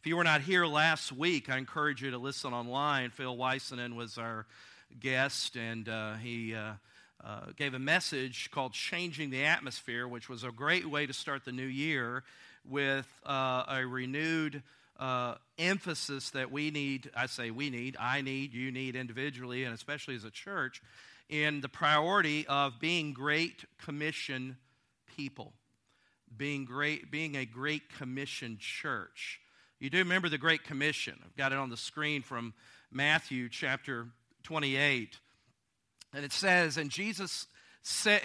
[0.00, 3.10] If you were not here last week, I encourage you to listen online.
[3.10, 4.46] Phil Weisenan was our
[4.98, 6.72] guest, and uh, he uh,
[7.22, 11.44] uh, gave a message called Changing the Atmosphere, which was a great way to start
[11.44, 12.24] the new year
[12.66, 14.62] with uh, a renewed
[14.98, 17.10] uh, emphasis that we need.
[17.14, 20.80] I say we need, I need, you need individually, and especially as a church,
[21.28, 24.56] in the priority of being great commission
[25.14, 25.52] people,
[26.34, 29.42] being great, being a great commission church.
[29.80, 31.18] You do remember the Great Commission.
[31.24, 32.52] I've got it on the screen from
[32.92, 34.08] Matthew chapter
[34.42, 35.16] 28.
[36.12, 37.46] And it says, And Jesus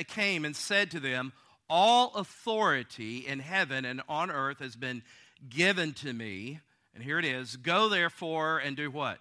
[0.10, 1.32] came and said to them,
[1.70, 5.02] All authority in heaven and on earth has been
[5.48, 6.60] given to me.
[6.94, 9.20] And here it is Go therefore and do what?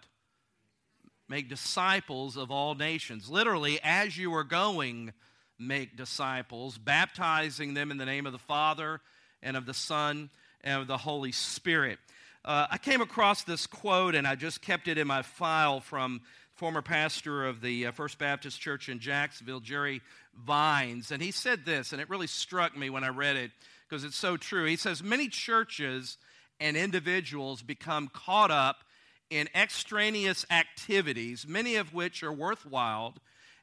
[1.29, 3.31] Make disciples of all nations.
[3.31, 5.13] Literally, as you are going,
[5.57, 9.01] make disciples, baptizing them in the name of the Father
[9.41, 10.31] and of the Son
[10.65, 12.01] and of the Holy Spirit.
[12.45, 16.21] Uh, I came across this quote and I just kept it in my file from
[16.53, 20.03] former pastor of the uh, First Baptist Church in Jacksonville, Jerry
[20.47, 21.11] Vines.
[21.11, 23.51] And he said this, and it really struck me when I read it
[23.89, 24.67] because it's so true.
[24.67, 26.19] He says, Many churches
[26.61, 28.85] and individuals become caught up
[29.31, 33.15] in extraneous activities, many of which are worthwhile,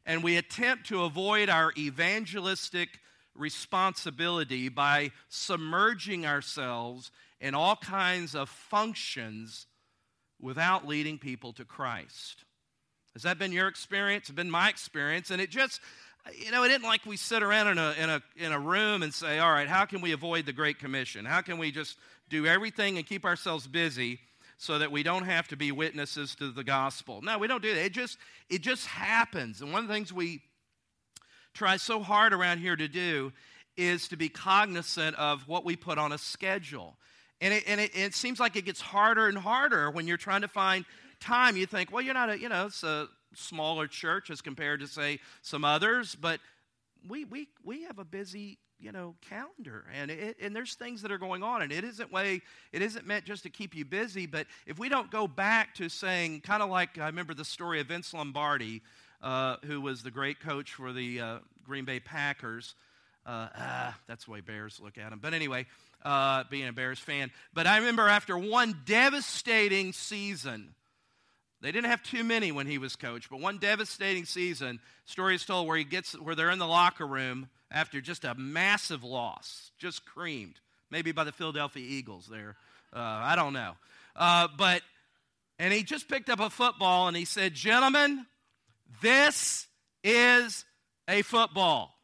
[0.07, 2.99] and we attempt to avoid our evangelistic
[3.35, 9.65] responsibility by submerging ourselves in all kinds of functions
[10.39, 12.45] without leading people to Christ.
[13.13, 14.29] Has that been your experience?
[14.29, 15.31] It's been my experience.
[15.31, 15.81] And it just,
[16.33, 19.03] you know, it isn't like we sit around in a, in, a, in a room
[19.03, 21.25] and say, all right, how can we avoid the Great Commission?
[21.25, 21.97] How can we just
[22.29, 24.19] do everything and keep ourselves busy
[24.57, 27.21] so that we don't have to be witnesses to the gospel?
[27.21, 27.83] No, we don't do that.
[27.83, 28.17] It just,
[28.49, 29.61] it just happens.
[29.61, 30.41] And one of the things we
[31.53, 33.33] try so hard around here to do
[33.75, 36.97] is to be cognizant of what we put on a schedule.
[37.41, 40.41] And it, and it, it seems like it gets harder and harder when you're trying
[40.41, 40.85] to find
[41.19, 41.57] time.
[41.57, 44.87] You think, well, you're not a, you know, it's a smaller church as compared to,
[44.87, 46.39] say, some others, but
[47.09, 49.85] we, we, we have a busy you know calendar.
[49.93, 52.41] And it, and there's things that are going on and it isn't way
[52.71, 55.87] it isn't meant just to keep you busy but if we don't go back to
[55.87, 58.81] saying kind of like i remember the story of vince lombardi
[59.21, 62.75] uh, who was the great coach for the uh, green bay packers.
[63.25, 65.19] Uh, ah, that's the way bears look at him.
[65.21, 65.67] But anyway
[66.03, 67.31] uh, being a Bears fan.
[67.53, 70.73] But I remember after one devastating season,
[71.61, 75.45] they didn't have too many when he was coach, but one devastating season, story is
[75.45, 79.71] told where he gets where they're in the locker room after just a massive loss,
[79.77, 82.27] just creamed, maybe by the Philadelphia Eagles.
[82.27, 82.55] There,
[82.93, 83.73] uh, I don't know,
[84.15, 84.81] uh, but
[85.59, 88.25] and he just picked up a football and he said, "Gentlemen,
[89.01, 89.67] this
[90.03, 90.65] is
[91.07, 91.95] a football,"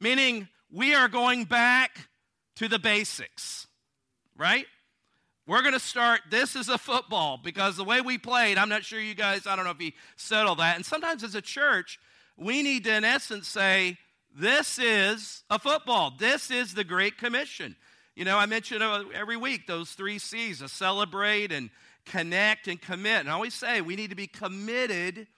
[0.00, 2.08] meaning we are going back
[2.58, 3.68] to the basics,
[4.36, 4.66] right?
[5.46, 6.22] We're going to start.
[6.28, 9.54] This is a football because the way we played, I'm not sure you guys, I
[9.54, 10.74] don't know if you settle that.
[10.74, 12.00] And sometimes as a church,
[12.36, 13.96] we need to, in essence, say,
[14.36, 16.12] this is a football.
[16.18, 17.76] This is the Great Commission.
[18.16, 21.70] You know, I mention uh, every week those three C's to celebrate and
[22.06, 23.20] connect and commit.
[23.20, 25.28] And I always say we need to be committed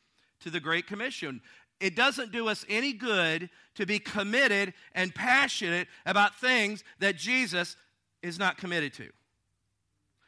[0.41, 1.43] to the Great Commission
[1.81, 7.77] it doesn't do us any good to be committed and passionate about things that Jesus
[8.23, 9.09] is not committed to.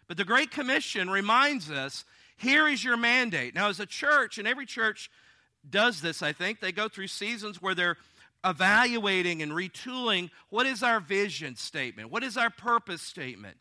[0.08, 2.04] But the Great Commission reminds us
[2.36, 3.54] here is your mandate.
[3.54, 5.10] Now, as a church, and every church
[5.68, 7.98] does this, I think, they go through seasons where they're
[8.44, 12.10] evaluating and retooling what is our vision statement?
[12.10, 13.56] What is our purpose statement?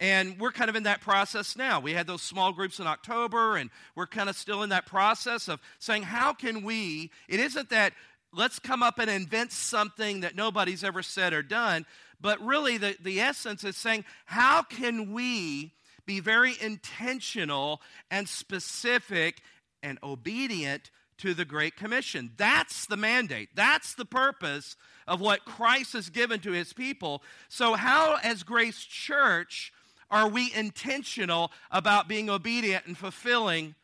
[0.00, 1.80] And we're kind of in that process now.
[1.80, 5.48] We had those small groups in October, and we're kind of still in that process
[5.48, 7.10] of saying, how can we?
[7.28, 7.94] It isn't that
[8.32, 11.86] let's come up and invent something that nobody's ever said or done,
[12.20, 15.72] but really the, the essence is saying, how can we
[16.06, 17.80] be very intentional
[18.10, 19.42] and specific
[19.82, 22.30] and obedient to the Great Commission?
[22.36, 24.76] That's the mandate, that's the purpose
[25.06, 27.22] of what Christ has given to his people.
[27.48, 29.72] So, how, as Grace Church,
[30.10, 33.74] are we intentional about being obedient and fulfilling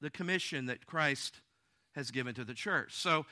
[0.00, 1.40] the commission that Christ
[1.94, 2.94] has given to the church?
[2.94, 3.26] So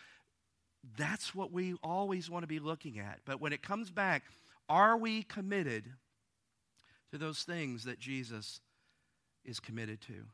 [0.96, 3.20] that's what we always want to be looking at.
[3.24, 4.24] But when it comes back,
[4.68, 5.84] are we committed
[7.10, 8.60] to those things that Jesus
[9.44, 10.24] is committed to?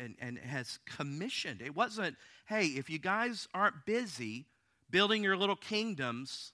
[0.00, 1.60] And, and has commissioned.
[1.60, 2.14] It wasn't,
[2.46, 4.46] hey, if you guys aren't busy
[4.88, 6.52] building your little kingdoms,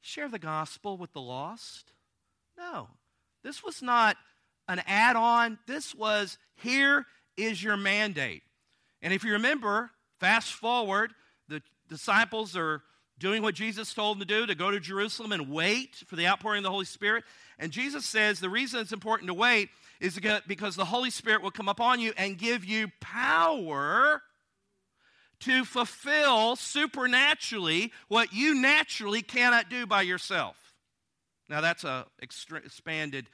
[0.00, 1.90] share the gospel with the lost.
[2.56, 2.88] No,
[3.42, 4.16] this was not
[4.68, 5.58] an add on.
[5.66, 7.06] This was here
[7.36, 8.42] is your mandate.
[9.00, 9.90] And if you remember,
[10.20, 11.12] fast forward,
[11.48, 12.82] the disciples are
[13.18, 16.26] doing what Jesus told them to do, to go to Jerusalem and wait for the
[16.26, 17.24] outpouring of the Holy Spirit.
[17.58, 19.70] And Jesus says the reason it's important to wait
[20.00, 24.22] is because the Holy Spirit will come upon you and give you power
[25.40, 30.56] to fulfill supernaturally what you naturally cannot do by yourself.
[31.52, 33.26] Now, that's a expanded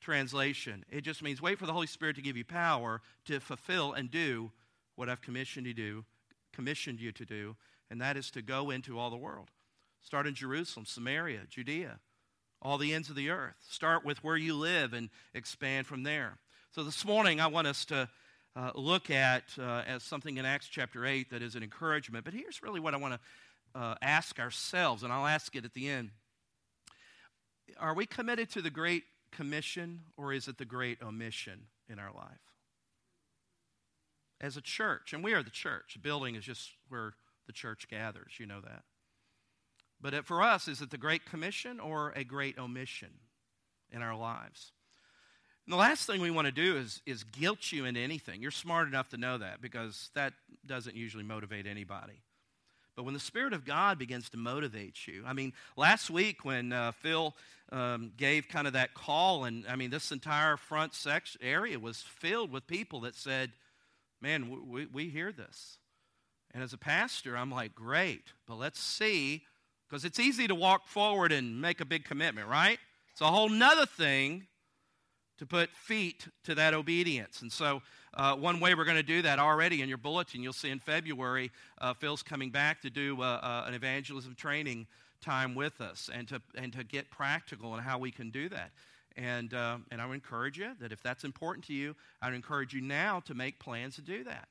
[0.00, 0.84] translation.
[0.90, 4.10] It just means wait for the Holy Spirit to give you power to fulfill and
[4.10, 4.50] do
[4.96, 6.04] what I've commissioned you to do,
[6.52, 7.54] commissioned you to do,
[7.88, 9.52] and that is to go into all the world.
[10.02, 12.00] Start in Jerusalem, Samaria, Judea,
[12.60, 13.54] all the ends of the earth.
[13.70, 16.38] Start with where you live and expand from there.
[16.72, 18.08] So this morning, I want us to
[18.56, 22.24] uh, look at uh, as something in Acts chapter 8 that is an encouragement.
[22.24, 25.74] But here's really what I want to uh, ask ourselves, and I'll ask it at
[25.74, 26.10] the end.
[27.78, 32.12] Are we committed to the Great Commission, or is it the Great Omission in our
[32.12, 32.40] life?
[34.40, 37.14] As a church, and we are the church, the building is just where
[37.46, 38.82] the church gathers, you know that.
[40.00, 43.12] But it, for us, is it the Great Commission or a great omission
[43.90, 44.72] in our lives?
[45.66, 48.40] And the last thing we want to do is, is guilt you into anything.
[48.40, 50.34] You're smart enough to know that because that
[50.64, 52.22] doesn't usually motivate anybody.
[52.96, 56.72] But when the Spirit of God begins to motivate you, I mean, last week when
[56.72, 57.34] uh, Phil
[57.70, 61.98] um, gave kind of that call, and I mean, this entire front section area was
[62.00, 63.52] filled with people that said,
[64.22, 65.76] Man, we, we hear this.
[66.54, 69.42] And as a pastor, I'm like, Great, but let's see,
[69.88, 72.78] because it's easy to walk forward and make a big commitment, right?
[73.12, 74.46] It's a whole nother thing
[75.38, 77.42] to put feet to that obedience.
[77.42, 77.82] And so,
[78.16, 80.78] uh, one way we're going to do that already in your bulletin, you'll see in
[80.78, 84.86] February, uh, Phil's coming back to do uh, uh, an evangelism training
[85.20, 88.70] time with us and to, and to get practical on how we can do that.
[89.18, 92.34] And, uh, and I would encourage you that if that's important to you, I would
[92.34, 94.48] encourage you now to make plans to do that.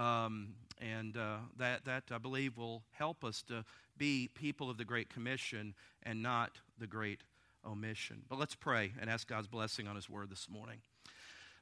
[0.00, 1.14] Um, and
[1.56, 3.64] that, that, I believe, will help us to
[3.96, 5.74] be people of the Great Commission
[6.04, 7.22] and not the Great
[7.66, 8.22] omission.
[8.28, 10.78] But let's pray and ask God's blessing on His word this morning.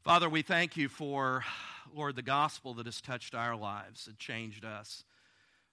[0.06, 1.44] Father, we thank you for,
[1.93, 5.03] Lord, the gospel that has touched our lives and changed us.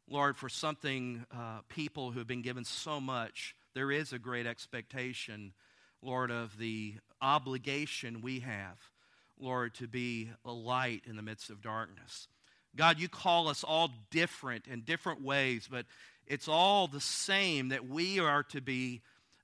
[0.10, 4.48] Lord, for something, uh, people who have been given so much, there is a great
[4.48, 5.54] expectation,
[6.02, 8.80] Lord, of the obligation we have,
[9.40, 12.28] Lord, to be a light in the midst of darkness.
[12.76, 15.86] God, you call us all different in different ways, but
[16.26, 19.04] it's all the same that we are to be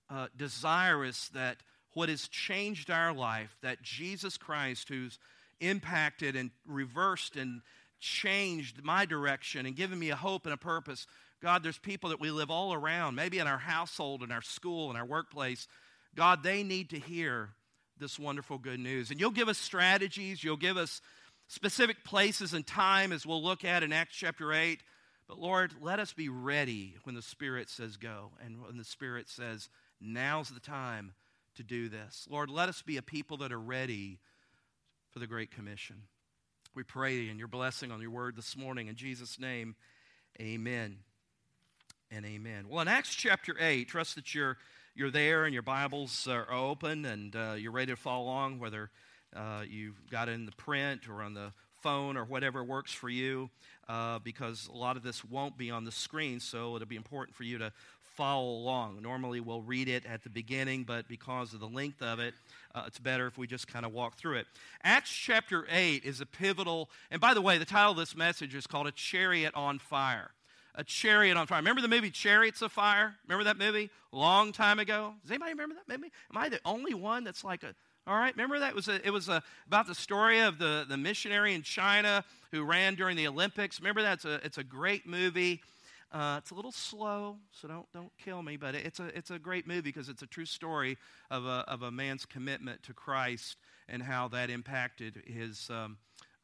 [0.10, 1.58] uh, desirous that
[1.94, 5.20] what has changed our life, that Jesus Christ, who's
[5.60, 7.62] impacted and reversed and
[8.00, 11.06] changed my direction and given me a hope and a purpose.
[11.42, 14.90] God, there's people that we live all around, maybe in our household, in our school,
[14.90, 15.68] in our workplace.
[16.16, 17.50] God, they need to hear
[17.98, 19.12] this wonderful good news.
[19.12, 21.02] And you'll give us strategies, you'll give us
[21.48, 24.80] specific places and time as we'll look at in Acts chapter 8.
[25.28, 29.28] But Lord, let us be ready when the Spirit says go and when the Spirit
[29.30, 29.70] says
[30.02, 31.14] Now's the time
[31.60, 32.26] to do this.
[32.30, 34.20] Lord, let us be a people that are ready
[35.10, 36.04] for the Great Commission.
[36.74, 38.88] We pray in your blessing on your word this morning.
[38.88, 39.76] In Jesus' name,
[40.40, 41.00] amen
[42.10, 42.70] and amen.
[42.70, 44.56] Well, in Acts chapter 8, trust that you're,
[44.96, 48.90] you're there and your Bibles are open and uh, you're ready to follow along, whether
[49.36, 53.10] uh, you've got it in the print or on the phone or whatever works for
[53.10, 53.50] you,
[53.88, 57.36] uh, because a lot of this won't be on the screen, so it'll be important
[57.36, 57.72] for you to
[58.20, 59.02] follow along.
[59.02, 62.34] Normally, we'll read it at the beginning, but because of the length of it,
[62.76, 64.48] uh, it's better if we just kind of walk through it.
[64.84, 68.54] Acts chapter 8 is a pivotal, and by the way, the title of this message
[68.56, 70.32] is called A Chariot on Fire.
[70.76, 71.60] A Chariot on Fire.
[71.60, 73.16] Remember the movie Chariots of Fire?
[73.26, 73.90] Remember that movie?
[74.12, 75.14] Long time ago?
[75.22, 76.12] Does anybody remember that movie?
[76.30, 77.74] Am I the only one that's like a
[78.08, 80.86] all right, remember that it was a, it was a, about the story of the,
[80.88, 83.80] the missionary in China who ran during the Olympics.
[83.80, 85.62] Remember that it's a, it's a great movie.
[86.12, 88.58] Uh, it's a little slow, so don't don't kill me.
[88.58, 90.98] But it's a it's a great movie because it's a true story
[91.30, 95.98] of a of a man's commitment to Christ and how that impacted his um,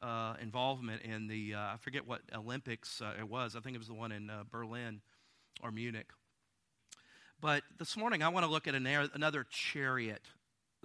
[0.03, 3.55] uh, involvement in the uh, I forget what Olympics uh, it was.
[3.55, 5.01] I think it was the one in uh, Berlin
[5.63, 6.11] or Munich.
[7.41, 10.21] But this morning I want to look at an, another chariot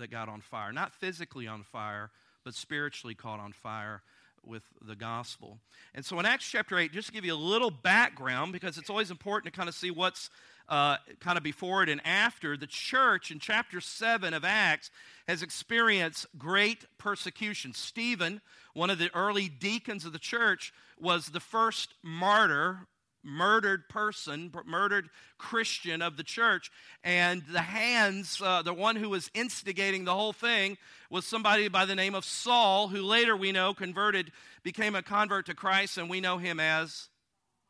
[0.00, 2.10] that got on fire, not physically on fire,
[2.44, 4.02] but spiritually caught on fire
[4.44, 5.58] with the gospel.
[5.94, 8.90] And so in Acts chapter 8, just to give you a little background, because it's
[8.90, 10.30] always important to kind of see what's
[10.68, 14.90] uh, kind of before it and after, the church in chapter 7 of Acts
[15.26, 17.74] has experienced great persecution.
[17.74, 18.40] Stephen,
[18.72, 22.86] one of the early deacons of the church, was the first martyr
[23.22, 26.70] murdered person, murdered Christian of the church.
[27.04, 30.78] And the hands, uh, the one who was instigating the whole thing,
[31.10, 35.46] was somebody by the name of Saul, who later we know converted, became a convert
[35.46, 37.08] to Christ, and we know him as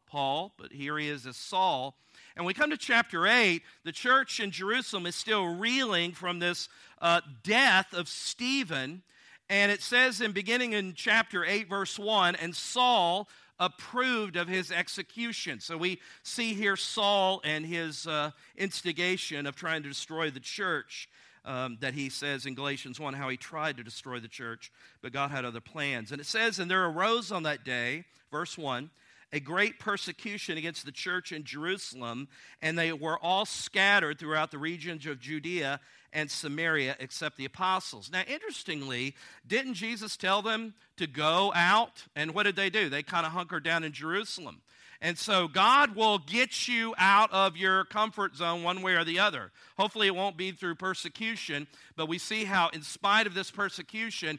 [0.06, 1.96] Paul, but here he is as Saul.
[2.36, 6.68] And we come to chapter 8, the church in Jerusalem is still reeling from this
[7.00, 9.02] uh, death of Stephen.
[9.48, 13.28] And it says in beginning in chapter 8, verse 1, and Saul
[13.60, 15.60] approved of his execution.
[15.60, 21.08] So we see here Saul and his uh, instigation of trying to destroy the church.
[21.42, 25.10] Um, that he says in Galatians 1 how he tried to destroy the church, but
[25.10, 26.12] God had other plans.
[26.12, 28.90] And it says, And there arose on that day, verse 1,
[29.32, 32.28] a great persecution against the church in Jerusalem,
[32.60, 35.80] and they were all scattered throughout the regions of Judea
[36.12, 38.10] and Samaria except the apostles.
[38.12, 39.14] Now, interestingly,
[39.46, 42.04] didn't Jesus tell them to go out?
[42.16, 42.88] And what did they do?
[42.88, 44.62] They kind of hunkered down in Jerusalem.
[45.02, 49.18] And so God will get you out of your comfort zone one way or the
[49.18, 49.50] other.
[49.78, 54.38] Hopefully, it won't be through persecution, but we see how, in spite of this persecution,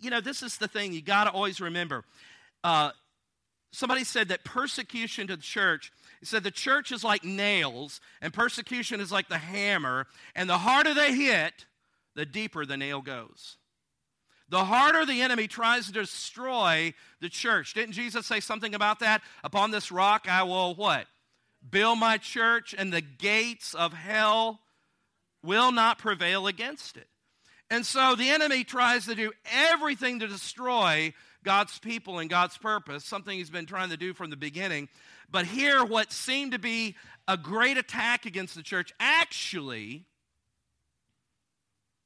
[0.00, 2.04] you know, this is the thing you got to always remember.
[2.64, 2.90] Uh,
[3.70, 8.32] somebody said that persecution to the church he said the church is like nails, and
[8.32, 11.66] persecution is like the hammer, and the harder they hit,
[12.14, 13.56] the deeper the nail goes.
[14.48, 17.74] The harder the enemy tries to destroy the church.
[17.74, 19.20] Didn't Jesus say something about that?
[19.42, 21.06] Upon this rock I will what?
[21.68, 24.60] Build my church, and the gates of hell
[25.42, 27.08] will not prevail against it.
[27.68, 33.04] And so the enemy tries to do everything to destroy God's people and God's purpose,
[33.04, 34.88] something he's been trying to do from the beginning.
[35.32, 36.94] But here, what seemed to be
[37.26, 40.04] a great attack against the church actually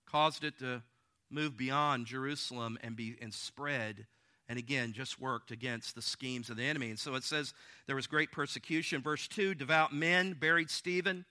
[0.06, 0.82] caused it to
[1.28, 4.06] move beyond Jerusalem and be and spread
[4.48, 6.90] and again just worked against the schemes of the enemy.
[6.90, 7.52] And so it says
[7.86, 9.02] there was great persecution.
[9.02, 11.24] Verse 2 devout men buried Stephen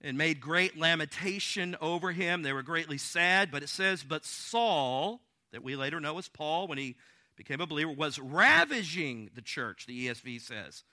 [0.00, 2.42] and made great lamentation over him.
[2.42, 5.20] They were greatly sad, but it says, But Saul,
[5.52, 6.96] that we later know as Paul when he
[7.40, 10.84] became a believer, was ravaging the church, the ESV says.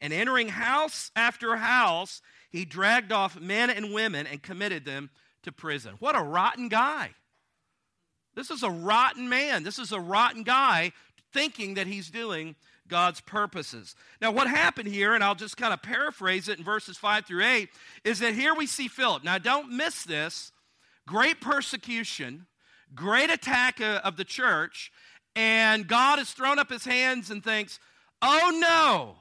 [0.00, 5.10] And entering house after house, he dragged off men and women and committed them
[5.42, 5.94] to prison.
[5.98, 7.10] What a rotten guy.
[8.36, 9.64] This is a rotten man.
[9.64, 10.92] This is a rotten guy
[11.32, 12.54] thinking that he's doing
[12.86, 13.96] God's purposes.
[14.20, 17.44] Now, what happened here, and I'll just kind of paraphrase it in verses 5 through
[17.44, 17.68] 8,
[18.04, 19.24] is that here we see Philip.
[19.24, 20.52] Now, don't miss this
[21.04, 22.46] great persecution,
[22.94, 24.92] great attack uh, of the church,
[25.36, 27.78] and God has thrown up his hands and thinks,
[28.22, 29.16] oh no,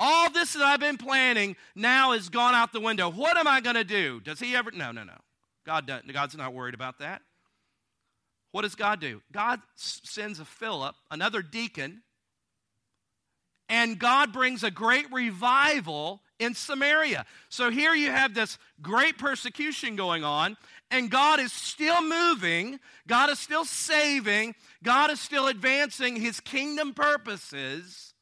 [0.00, 3.10] all this that I've been planning now has gone out the window.
[3.10, 4.20] What am I going to do?
[4.20, 4.70] Does he ever?
[4.70, 5.18] No, no, no.
[5.66, 6.10] God doesn't.
[6.12, 7.20] God's not worried about that.
[8.52, 9.20] What does God do?
[9.30, 12.02] God sends a Philip, another deacon,
[13.68, 17.26] and God brings a great revival in Samaria.
[17.48, 20.56] So here you have this great persecution going on,
[20.90, 26.94] and God is still moving, God is still saving, God is still advancing his kingdom
[26.94, 28.14] purposes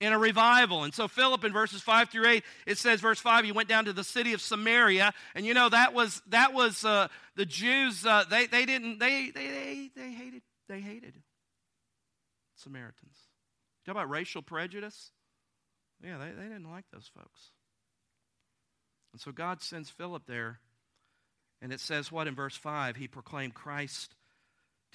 [0.00, 0.84] in a revival.
[0.84, 3.84] And so Philip in verses 5 through 8, it says verse 5 he went down
[3.84, 8.06] to the city of Samaria and you know that was that was uh, the Jews
[8.06, 11.14] uh, they they didn't they they they, they hated they hated
[12.54, 13.16] Samaritans.
[13.84, 15.12] Talk about racial prejudice?
[16.04, 17.50] Yeah, they, they didn't like those folks.
[19.12, 20.60] And so God sends Philip there
[21.62, 22.96] and it says what in verse 5?
[22.96, 24.14] He proclaimed Christ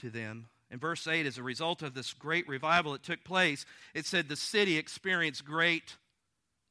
[0.01, 0.47] to them.
[0.71, 4.27] In verse 8, as a result of this great revival that took place, it said
[4.27, 5.95] the city experienced great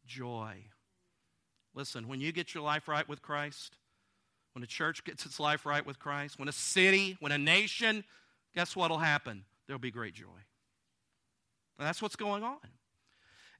[0.05, 0.55] joy.
[1.75, 3.77] Listen, when you get your life right with Christ,
[4.53, 8.05] when a church gets its life right with Christ, when a city, when a nation,
[8.55, 9.45] guess what will happen?
[9.67, 10.27] There'll be great joy.
[11.79, 12.59] And that's what's going on.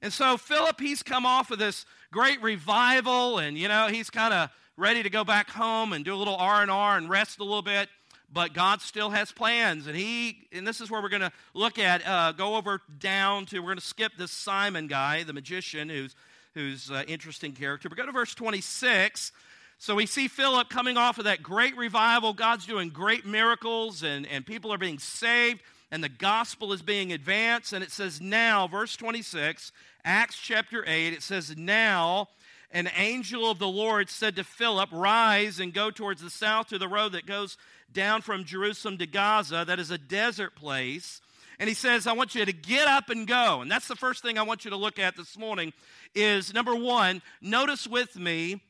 [0.05, 4.35] And so Philip, he's come off of this great revival, and you know, he's kind
[4.35, 7.63] of ready to go back home and do a little R&R and rest a little
[7.63, 7.89] bit
[8.31, 9.87] but God still has plans.
[9.87, 13.45] And he, and this is where we're going to look at, uh, go over down
[13.47, 16.15] to, we're going to skip this Simon guy, the magician, who's,
[16.53, 17.87] who's uh, interesting character.
[17.87, 19.31] But go to verse 26.
[19.77, 22.33] So we see Philip coming off of that great revival.
[22.33, 25.61] God's doing great miracles, and, and people are being saved,
[25.91, 27.73] and the gospel is being advanced.
[27.73, 29.71] And it says, now, verse 26,
[30.03, 32.29] Acts chapter 8, it says, now
[32.71, 36.77] an angel of the Lord said to Philip, Rise and go towards the south to
[36.77, 37.57] the road that goes
[37.91, 41.21] down from Jerusalem to Gaza, that is a desert place.
[41.57, 43.61] And he says, I want you to get up and go.
[43.61, 45.71] And that's the first thing I want you to look at this morning
[46.13, 48.61] is number one, notice with me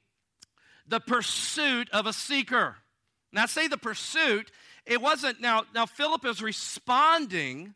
[0.87, 2.75] the pursuit of a seeker.
[3.33, 4.51] Now, I say the pursuit,
[4.85, 7.73] it wasn't, now, now Philip is responding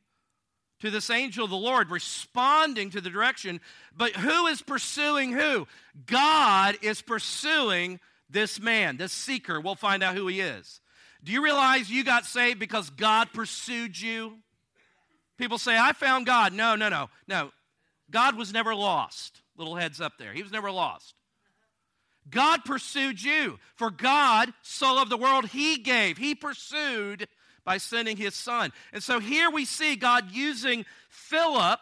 [0.79, 3.59] to this angel of the Lord, responding to the direction.
[3.95, 5.67] But who is pursuing who?
[6.05, 7.99] God is pursuing
[8.29, 9.59] this man, this seeker.
[9.59, 10.81] We'll find out who he is.
[11.23, 14.37] Do you realize you got saved because God pursued you?
[15.37, 16.53] People say, I found God.
[16.53, 17.51] No, no, no, no.
[18.09, 19.41] God was never lost.
[19.57, 20.33] Little heads up there.
[20.33, 21.13] He was never lost.
[22.29, 23.59] God pursued you.
[23.75, 26.17] For God so loved the world, He gave.
[26.17, 27.27] He pursued
[27.63, 28.71] by sending His Son.
[28.93, 31.79] And so here we see God using Philip,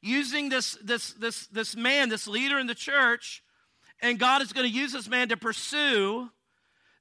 [0.00, 3.42] using this, this, this, this man, this leader in the church,
[4.00, 6.30] and God is going to use this man to pursue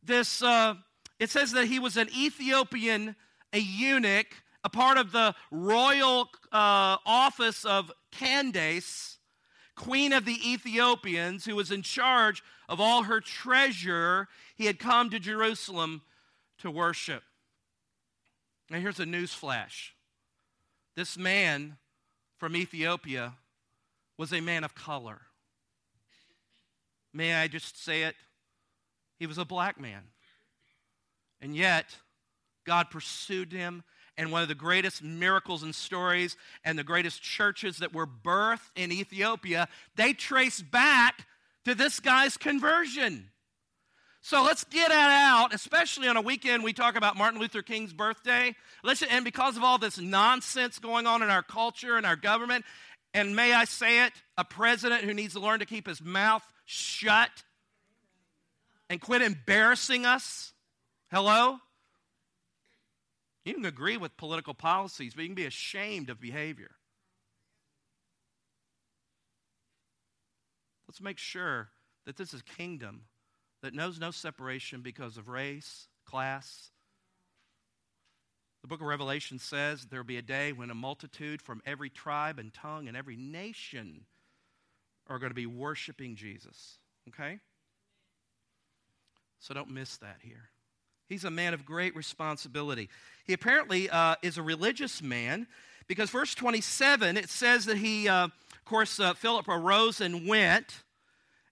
[0.04, 0.42] this.
[0.42, 0.76] Uh,
[1.20, 3.16] it says that he was an Ethiopian,
[3.52, 4.28] a eunuch,
[4.64, 9.13] a part of the royal uh, office of Candace
[9.76, 15.10] queen of the Ethiopians, who was in charge of all her treasure, he had come
[15.10, 16.02] to Jerusalem
[16.60, 17.24] to worship.
[18.70, 19.94] Now, here's a news flash
[20.96, 21.78] this man
[22.38, 23.34] from Ethiopia
[24.18, 25.22] was a man of color.
[27.14, 28.16] May I just say it?
[29.18, 30.04] He was a black man.
[31.42, 31.96] And yet,
[32.66, 33.84] God pursued him
[34.18, 38.72] and one of the greatest miracles and stories and the greatest churches that were birthed
[38.76, 41.26] in Ethiopia, they trace back
[41.66, 43.30] to this guy's conversion.
[44.22, 47.92] So let's get that out, especially on a weekend we talk about Martin Luther King's
[47.92, 48.56] birthday.
[48.82, 52.64] Listen, and because of all this nonsense going on in our culture and our government,
[53.14, 56.44] and may I say it, a president who needs to learn to keep his mouth
[56.66, 57.44] shut
[58.90, 60.54] and quit embarrassing us.
[61.12, 61.58] Hello?
[63.46, 66.72] You can agree with political policies, but you can be ashamed of behavior.
[70.88, 71.70] Let's make sure
[72.06, 73.04] that this is a kingdom
[73.62, 76.70] that knows no separation because of race, class.
[78.62, 81.90] The book of Revelation says there will be a day when a multitude from every
[81.90, 84.06] tribe and tongue and every nation
[85.08, 86.78] are going to be worshiping Jesus.
[87.10, 87.40] Okay?
[89.40, 90.50] So don't miss that here.
[91.08, 92.90] He's a man of great responsibility.
[93.26, 95.48] He apparently uh, is a religious man
[95.88, 100.84] because verse 27, it says that he, uh, of course, uh, Philip arose and went,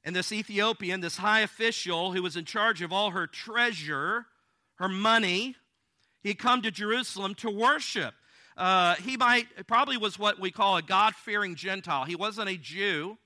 [0.03, 4.25] and this Ethiopian, this high official who was in charge of all her treasure,
[4.75, 5.55] her money,
[6.23, 8.13] he had come to Jerusalem to worship.
[8.57, 12.05] Uh, he might, probably was what we call a God fearing Gentile.
[12.05, 13.17] He wasn't a Jew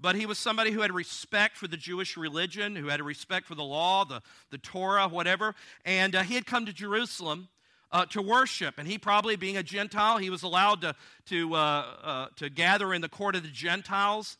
[0.00, 3.46] but he was somebody who had respect for the Jewish religion, who had a respect
[3.46, 5.54] for the law, the, the Torah, whatever.
[5.84, 7.48] And uh, he had come to Jerusalem
[7.92, 8.76] uh, to worship.
[8.78, 10.94] And he, probably being a Gentile, he was allowed to,
[11.26, 14.38] to, uh, uh to gather in the court of the Gentiles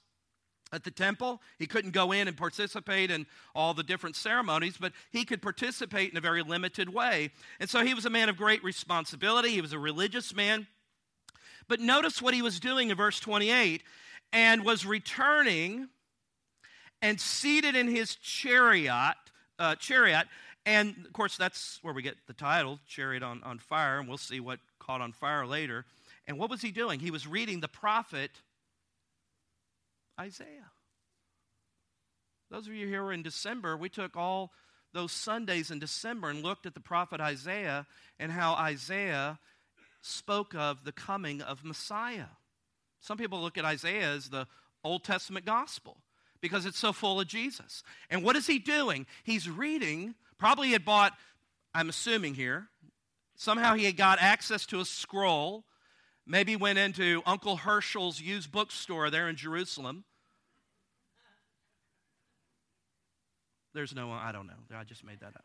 [0.73, 1.43] at the temple.
[1.59, 6.11] He couldn't go in and participate in all the different ceremonies, but he could participate
[6.11, 7.31] in a very limited way.
[7.59, 9.51] And so he was a man of great responsibility.
[9.51, 10.69] He was a religious man.
[11.69, 13.83] But notice what he was doing in verse 28
[14.33, 15.89] and was returning
[17.03, 19.17] and seated in his chariot,
[19.59, 20.27] uh, chariot.
[20.67, 24.19] And of course, that's where we get the title, Chariot on, on Fire, and we'll
[24.19, 25.87] see what caught on fire later.
[26.27, 27.01] And what was he doing?
[27.01, 28.31] He was reading the prophet
[30.21, 30.71] Isaiah.
[32.51, 34.53] Those of you here in December, we took all
[34.93, 37.87] those Sundays in December and looked at the prophet Isaiah
[38.19, 39.39] and how Isaiah
[40.03, 42.27] spoke of the coming of Messiah.
[43.01, 44.47] Some people look at Isaiah as the
[44.85, 45.99] Old Testament gospel
[46.41, 47.83] because it's so full of Jesus.
[48.09, 49.07] And what is he doing?
[49.25, 51.13] He's reading, probably had bought,
[51.75, 52.69] I'm assuming here,
[53.37, 55.65] somehow he had got access to a scroll,
[56.27, 60.05] maybe went into Uncle Herschel's used bookstore there in Jerusalem.
[63.73, 64.55] There's no, I don't know.
[64.77, 65.45] I just made that up.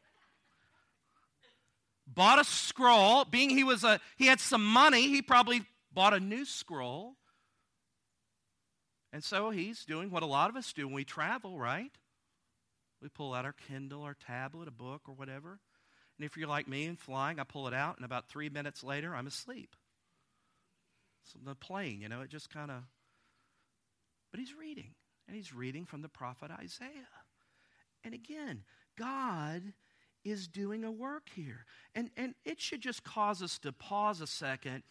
[2.07, 3.25] Bought a scroll.
[3.25, 5.63] Being he was a, he had some money, he probably
[5.93, 7.15] bought a new scroll
[9.15, 11.93] and so he's doing what a lot of us do when we travel, right?
[13.01, 15.62] We pull out our Kindle, our tablet, a book, or whatever.
[16.17, 18.84] And if you're like me and flying, I pull it out, and about three minutes
[18.84, 19.78] later, I'm asleep.
[21.23, 22.84] So the plane, you know, it just kind of.
[24.32, 24.95] But he's reading,
[25.28, 26.89] and he's reading from the prophet Isaiah.
[28.04, 28.63] And again,
[28.99, 29.62] God
[30.25, 31.65] is doing a work here.
[31.93, 34.84] And, and it should just cause us to pause a second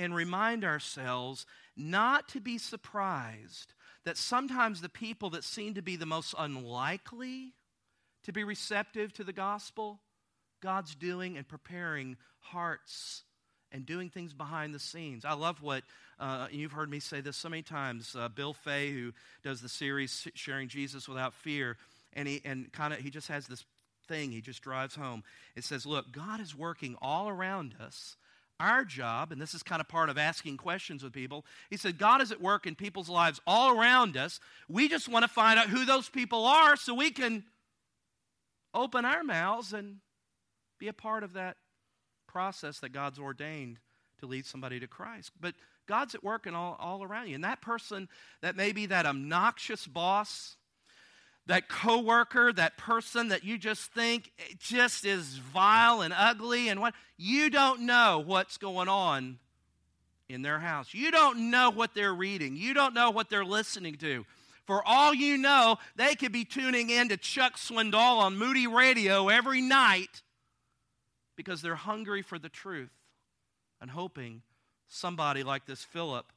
[0.00, 1.44] and remind ourselves
[1.76, 3.74] not to be surprised
[4.06, 7.52] that sometimes the people that seem to be the most unlikely
[8.24, 10.00] to be receptive to the gospel,
[10.62, 13.24] God's doing and preparing hearts
[13.72, 15.26] and doing things behind the scenes.
[15.26, 15.84] I love what
[16.18, 18.16] uh, you've heard me say this so many times.
[18.18, 21.76] Uh, Bill Fay, who does the series Sharing Jesus Without Fear,
[22.14, 23.66] and he and kind of he just has this
[24.08, 25.22] thing he just drives home.
[25.56, 28.16] It says, "Look, God is working all around us
[28.60, 31.98] our job, and this is kind of part of asking questions with people, he said,
[31.98, 34.38] God is at work in people's lives all around us.
[34.68, 37.44] We just want to find out who those people are so we can
[38.74, 39.96] open our mouths and
[40.78, 41.56] be a part of that
[42.28, 43.78] process that God's ordained
[44.20, 45.32] to lead somebody to Christ.
[45.40, 45.54] But
[45.86, 47.34] God's at work and all, all around you.
[47.34, 48.08] And that person
[48.42, 50.56] that may be that obnoxious boss,
[51.46, 56.94] that coworker, that person that you just think just is vile and ugly and what
[57.16, 59.38] you don't know what's going on
[60.28, 60.94] in their house.
[60.94, 62.56] You don't know what they're reading.
[62.56, 64.24] You don't know what they're listening to.
[64.66, 69.28] For all you know, they could be tuning in to Chuck Swindoll on Moody Radio
[69.28, 70.22] every night
[71.36, 72.92] because they're hungry for the truth
[73.80, 74.42] and hoping
[74.86, 76.32] somebody like this Philip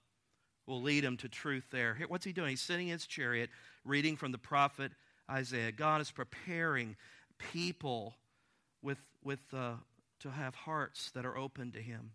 [0.66, 1.94] will lead him to truth there.
[1.94, 2.52] Here, what's he doing?
[2.52, 3.50] He's sitting in his chariot
[3.86, 4.92] reading from the prophet
[5.30, 5.72] Isaiah.
[5.72, 6.96] God is preparing
[7.38, 8.16] people
[8.82, 9.74] with, with, uh,
[10.20, 12.12] to have hearts that are open to him.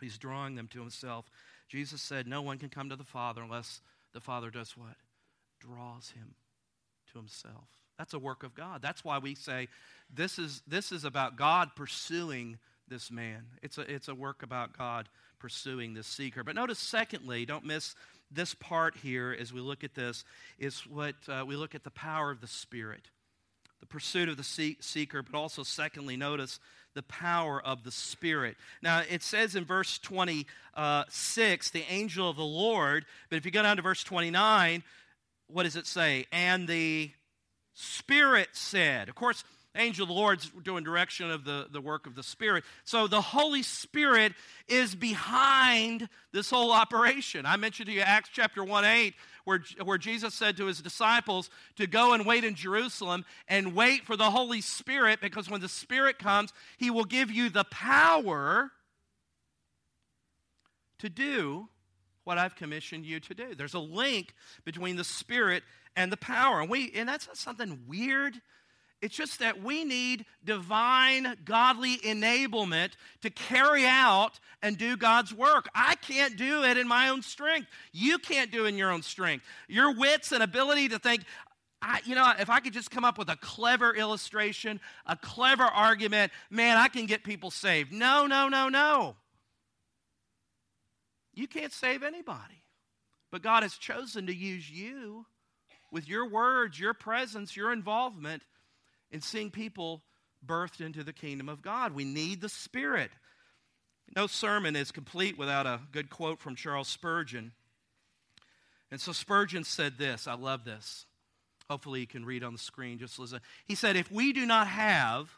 [0.00, 1.30] He's drawing them to himself.
[1.68, 3.80] Jesus said, No one can come to the Father unless
[4.12, 4.96] the Father does what?
[5.60, 6.34] Draws him
[7.12, 7.68] to himself.
[7.98, 8.82] That's a work of God.
[8.82, 9.68] That's why we say
[10.12, 13.44] this is, this is about God pursuing this man.
[13.62, 16.42] It's a, it's a work about God pursuing this seeker.
[16.42, 17.94] But notice, secondly, don't miss
[18.30, 20.24] this part here as we look at this,
[20.58, 23.10] is what uh, we look at the power of the Spirit.
[23.80, 26.58] The pursuit of the seeker, but also, secondly, notice
[26.94, 28.56] the power of the Spirit.
[28.82, 33.62] Now, it says in verse 26, the angel of the Lord, but if you go
[33.62, 34.82] down to verse 29,
[35.48, 36.26] what does it say?
[36.32, 37.10] And the
[37.74, 39.08] Spirit said.
[39.08, 39.44] Of course,
[39.76, 42.64] angel of the Lord's doing direction of the, the work of the Spirit.
[42.84, 44.32] So the Holy Spirit
[44.68, 47.44] is behind this whole operation.
[47.46, 51.50] I mentioned to you Acts chapter 1 8, where, where Jesus said to his disciples
[51.76, 55.68] to go and wait in Jerusalem and wait for the Holy Spirit, because when the
[55.68, 58.70] Spirit comes, he will give you the power
[60.98, 61.68] to do
[62.24, 63.54] what I've commissioned you to do.
[63.54, 64.34] There's a link
[64.64, 65.62] between the Spirit
[65.96, 66.60] and the power.
[66.60, 68.40] And we and that's not something weird
[69.04, 75.68] it's just that we need divine, godly enablement to carry out and do God's work.
[75.74, 77.68] I can't do it in my own strength.
[77.92, 79.44] You can't do it in your own strength.
[79.68, 81.24] Your wits and ability to think,
[81.82, 85.64] I, you know, if I could just come up with a clever illustration, a clever
[85.64, 87.92] argument, man, I can get people saved.
[87.92, 89.16] No, no, no, no.
[91.34, 92.64] You can't save anybody.
[93.30, 95.26] But God has chosen to use you
[95.92, 98.42] with your words, your presence, your involvement
[99.14, 100.02] in seeing people
[100.44, 101.94] birthed into the kingdom of God.
[101.94, 103.12] We need the Spirit.
[104.16, 107.52] No sermon is complete without a good quote from Charles Spurgeon.
[108.90, 110.26] And so Spurgeon said this.
[110.26, 111.06] I love this.
[111.70, 112.98] Hopefully, you can read on the screen.
[112.98, 113.40] Just listen.
[113.66, 115.30] He said, If we do not have,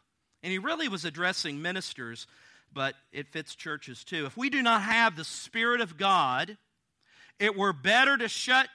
[0.43, 2.27] and he really was addressing ministers,
[2.73, 4.25] but it fits churches too.
[4.25, 6.57] If we do not have the Spirit of God,
[7.39, 8.69] it were better to shut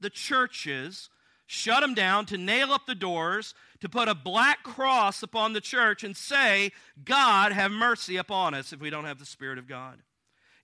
[0.00, 1.08] the churches
[1.54, 5.60] shut them down, to nail up the doors, to put a black cross upon the
[5.60, 6.72] church and say,
[7.04, 10.02] God, have mercy upon us if we don't have the Spirit of God.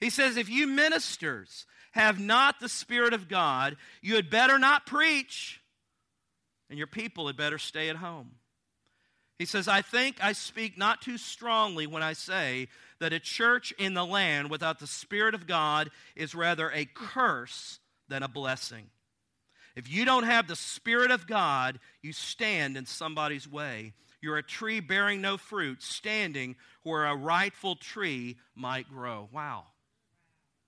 [0.00, 4.86] He says, if you ministers have not the Spirit of God, you had better not
[4.86, 5.60] preach,
[6.68, 8.32] and your people had better stay at home.
[9.38, 13.72] He says, I think I speak not too strongly when I say that a church
[13.78, 18.90] in the land without the Spirit of God is rather a curse than a blessing.
[19.80, 23.94] If you don't have the Spirit of God, you stand in somebody's way.
[24.20, 29.30] You're a tree bearing no fruit, standing where a rightful tree might grow.
[29.32, 29.64] Wow.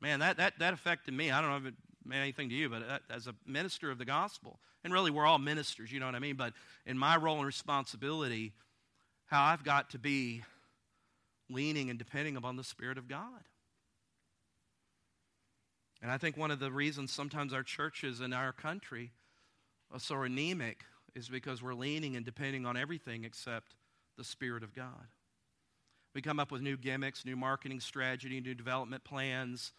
[0.00, 1.30] Man, that, that, that affected me.
[1.30, 1.74] I don't know if it
[2.06, 5.26] meant anything to you, but uh, as a minister of the gospel, and really we're
[5.26, 6.36] all ministers, you know what I mean?
[6.36, 6.54] But
[6.86, 8.54] in my role and responsibility,
[9.26, 10.42] how I've got to be
[11.50, 13.42] leaning and depending upon the Spirit of God.
[16.02, 19.12] And I think one of the reasons sometimes our churches in our country
[19.92, 20.84] are so anemic
[21.14, 23.74] is because we're leaning and depending on everything except
[24.18, 25.06] the Spirit of God.
[26.14, 29.72] We come up with new gimmicks, new marketing strategy, new development plans,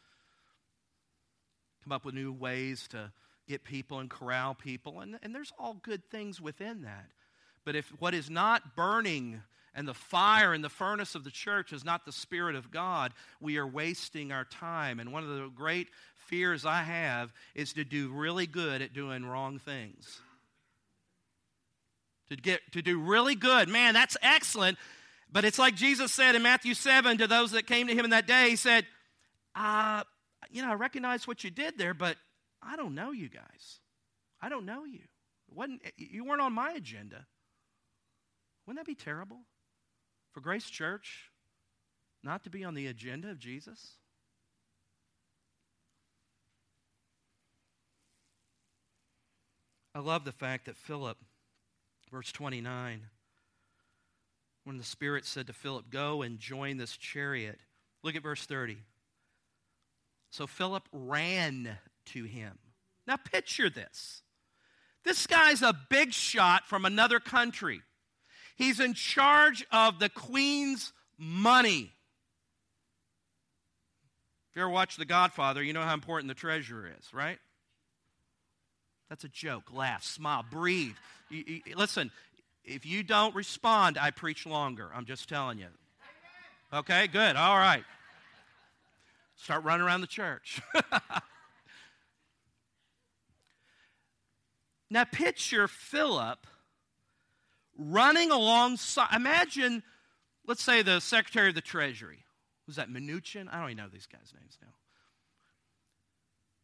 [1.84, 3.12] come up with new ways to
[3.48, 7.10] get people and corral people, and, and there's all good things within that.
[7.66, 9.42] But if what is not burning
[9.76, 13.14] and the fire and the furnace of the church is not the Spirit of God,
[13.40, 15.00] we are wasting our time.
[15.00, 15.90] And one of the great
[16.24, 20.20] fears I have is to do really good at doing wrong things.
[22.30, 23.70] To, get, to do really good.
[23.70, 24.78] Man, that's excellent.
[25.32, 28.12] But it's like Jesus said in Matthew 7 to those that came to him in
[28.12, 28.86] that day, he said,
[29.56, 30.04] uh,
[30.50, 32.18] You know, I recognize what you did there, but
[32.62, 33.80] I don't know you guys.
[34.42, 35.02] I don't know you.
[35.50, 37.26] Wasn't, you weren't on my agenda.
[38.66, 39.40] Wouldn't that be terrible
[40.32, 41.30] for Grace Church
[42.24, 43.98] not to be on the agenda of Jesus?
[49.96, 51.18] I love the fact that Philip,
[52.12, 53.02] verse 29,
[54.64, 57.60] when the Spirit said to Philip, Go and join this chariot,
[58.04, 58.78] Look at verse 30.
[60.30, 61.78] So Philip ran
[62.08, 62.58] to him.
[63.08, 64.24] Now picture this.
[65.06, 67.82] This guy's a big shot from another country.
[68.56, 71.92] He's in charge of the queen's money.
[74.50, 77.40] If you ever watched The Godfather, you know how important the treasurer is, right?
[79.14, 79.66] That's a joke.
[79.72, 80.96] Laugh, smile, breathe.
[81.30, 82.10] You, you, listen,
[82.66, 84.90] if you don't respond, I preach longer.
[84.92, 85.68] I'm just telling you.
[86.74, 87.36] Okay, good.
[87.36, 87.84] All right.
[89.36, 90.60] Start running around the church.
[94.90, 96.48] now, picture Philip
[97.78, 99.10] running alongside.
[99.16, 99.84] Imagine,
[100.48, 102.26] let's say, the Secretary of the Treasury.
[102.66, 103.48] Was that Mnuchin?
[103.54, 104.74] I don't even know these guys' names now.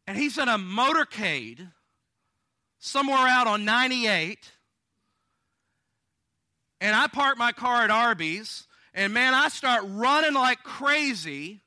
[0.08, 1.68] And he's in a motorcade
[2.80, 4.50] somewhere out on 98.
[6.80, 8.66] And I park my car at Arby's.
[8.94, 11.60] And man, I start running like crazy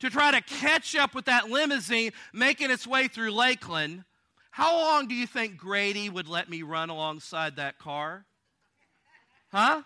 [0.00, 4.04] to try to catch up with that limousine making its way through Lakeland.
[4.50, 8.26] How long do you think Grady would let me run alongside that car?
[9.52, 9.82] Huh?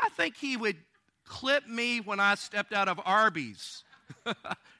[0.00, 0.76] I think he would
[1.24, 3.82] clip me when I stepped out of Arby's.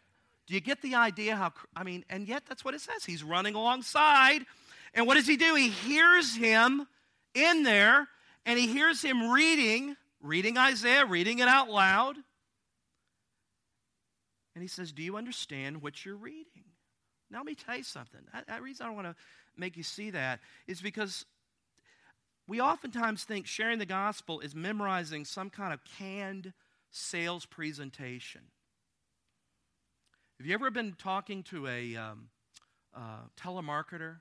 [0.49, 3.05] do you get the idea how, I mean, and yet that's what it says.
[3.05, 4.47] He's running alongside.
[4.95, 5.55] And what does he do?
[5.55, 6.87] He hears him
[7.35, 8.09] in there
[8.47, 12.17] and he hears him reading, reading Isaiah, reading it out loud.
[14.55, 16.65] And he says, Do you understand what you're reading?
[17.31, 18.21] Now, let me tell you something.
[18.49, 19.15] The reason I want to
[19.55, 21.27] make you see that is because
[22.47, 26.55] we oftentimes think sharing the gospel is memorizing some kind of canned
[26.91, 28.41] sales presentation.
[30.39, 32.29] Have you ever been talking to a um,
[32.95, 34.17] uh, telemarketer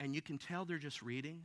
[0.00, 1.42] and you can tell they're just reading?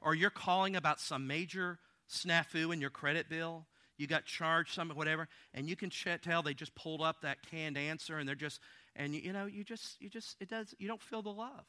[0.00, 1.78] Or you're calling about some major
[2.10, 6.52] snafu in your credit bill you got charged some whatever and you can tell they
[6.52, 8.60] just pulled up that canned answer and they're just
[8.96, 11.64] and you, you know you just you just it does you don't feel the love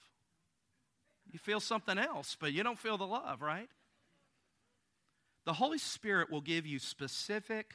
[1.31, 3.69] you feel something else, but you don't feel the love, right?
[5.45, 7.73] The Holy Spirit will give you specific,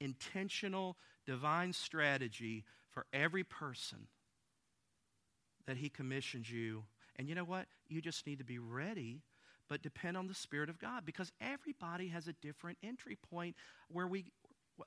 [0.00, 2.64] intentional, divine strategy
[2.98, 4.08] for every person
[5.68, 6.82] that He commissions you.
[7.14, 7.66] And you know what?
[7.88, 9.22] You just need to be ready,
[9.68, 13.54] but depend on the Spirit of God because everybody has a different entry point
[13.88, 14.32] where we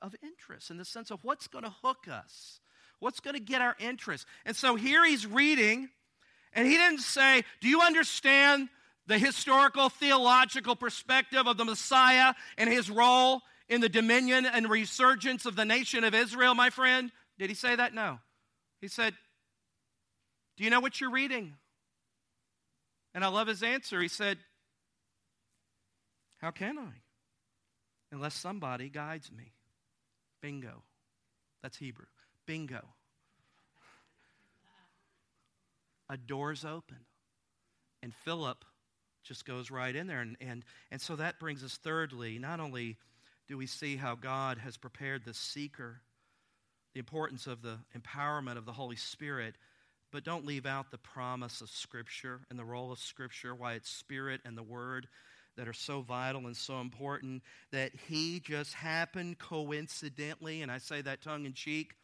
[0.02, 2.60] of interest in the sense of what's going to hook us,
[2.98, 4.26] what's going to get our interest.
[4.44, 5.88] And so here he's reading
[6.52, 8.68] and he didn't say, Do you understand
[9.06, 15.46] the historical theological perspective of the Messiah and his role in the dominion and resurgence
[15.46, 17.10] of the nation of Israel, my friend?
[17.42, 17.92] Did he say that?
[17.92, 18.20] No.
[18.80, 19.14] He said,
[20.56, 21.54] Do you know what you're reading?
[23.14, 24.00] And I love his answer.
[24.00, 24.38] He said,
[26.38, 27.00] How can I?
[28.12, 29.54] Unless somebody guides me.
[30.40, 30.84] Bingo.
[31.62, 32.06] That's Hebrew.
[32.46, 32.82] Bingo
[36.12, 36.98] a door's open.
[38.02, 38.64] And Philip
[39.24, 40.20] just goes right in there.
[40.20, 42.98] And, and, and so that brings us, thirdly, not only
[43.48, 46.02] do we see how God has prepared the seeker,
[46.92, 49.54] the importance of the empowerment of the Holy Spirit,
[50.10, 53.90] but don't leave out the promise of Scripture and the role of Scripture, why it's
[53.90, 55.08] Spirit and the Word
[55.56, 61.02] that are so vital and so important that he just happened coincidentally, and I say
[61.02, 61.94] that tongue in cheek,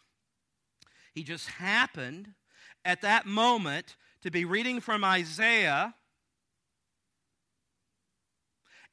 [1.14, 2.34] he just happened
[2.84, 5.94] at that moment to be reading from Isaiah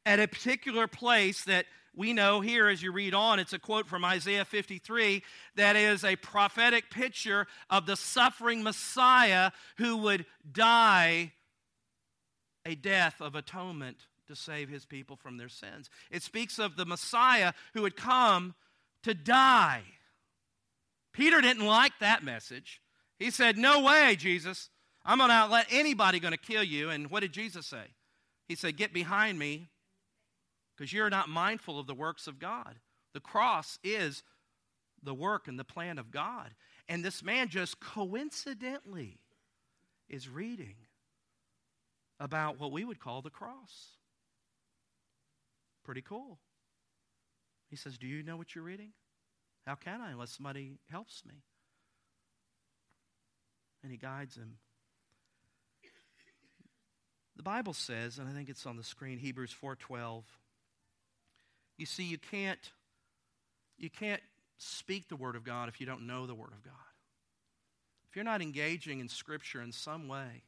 [0.06, 1.66] at a particular place that
[1.96, 5.24] we know here as you read on, it's a quote from Isaiah 53
[5.56, 11.32] that is a prophetic picture of the suffering Messiah who would die
[12.66, 15.90] a death of atonement to save his people from their sins.
[16.12, 18.56] It speaks of the Messiah who would come
[19.04, 19.84] to die.
[21.14, 22.82] Peter didn't like that message.
[23.20, 24.70] He said, No way, Jesus.
[25.06, 26.90] I'm going to let anybody going to kill you.
[26.90, 27.84] And what did Jesus say?
[28.48, 29.70] He said, Get behind me
[30.76, 32.80] because you're not mindful of the works of God.
[33.14, 34.24] The cross is
[35.02, 36.54] the work and the plan of God.
[36.88, 39.20] And this man just coincidentally
[40.10, 40.76] is reading
[42.20, 43.98] about what we would call the cross.
[45.84, 46.40] Pretty cool.
[47.70, 48.92] He says, Do you know what you're reading?
[49.66, 51.44] How can I unless somebody helps me?
[53.86, 54.58] and he guides him.
[57.36, 60.24] The Bible says, and I think it's on the screen, Hebrews 4:12.
[61.78, 62.60] You see, you can't
[63.78, 64.22] you can't
[64.58, 66.74] speak the word of God if you don't know the word of God.
[68.10, 70.44] If you're not engaging in scripture in some way,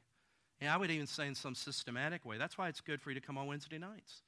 [0.62, 3.20] and I would even say in some systematic way, that's why it's good for you
[3.20, 4.22] to come on Wednesday nights.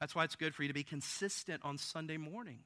[0.00, 2.60] That's why it's good for you to be consistent on Sunday morning.